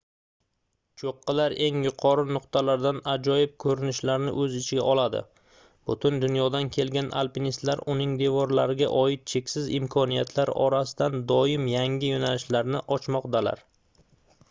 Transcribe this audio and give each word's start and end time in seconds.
choʻqqilar 0.99 1.53
eng 1.65 1.81
yuqori 1.87 2.23
nuqtalardan 2.37 3.01
ajoyib 3.11 3.51
koʻrinishlarni 3.63 4.31
oʻz 4.43 4.55
ichiga 4.59 4.85
oladi 4.93 5.21
butun 5.91 6.17
dunyodan 6.23 6.71
kelgan 6.77 7.11
alpinistlar 7.21 7.83
uning 7.95 8.15
devorlariga 8.23 8.87
oid 9.01 9.23
cheksiz 9.35 9.69
imkoniyatlar 9.81 10.53
orasidan 10.69 11.19
doim 11.33 11.69
yangi 11.75 12.09
yoʻnalishlarni 12.15 12.81
ochmoqdalar 12.97 13.63